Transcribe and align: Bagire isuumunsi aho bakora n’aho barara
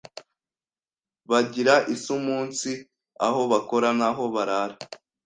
Bagire 1.29 1.75
isuumunsi 1.95 2.71
aho 3.25 3.41
bakora 3.51 3.89
n’aho 3.99 4.23
barara 4.35 4.75